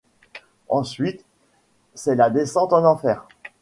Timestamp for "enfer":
2.85-3.27